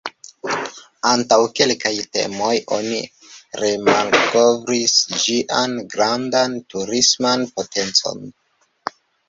[1.09, 3.03] Antaŭ kelka tempo oni
[3.65, 8.27] remalkovris ĝian grandan turisman potencon.